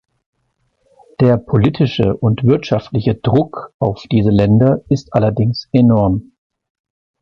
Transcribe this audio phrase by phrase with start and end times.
[1.19, 6.31] Der politische und wirtschaftliche Druck auf diese Länder ist allerdings enorm.